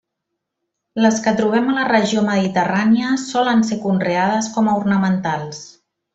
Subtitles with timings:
[1.03, 5.63] Les que trobem a la regió mediterrània solen ser conreades com a ornamentals.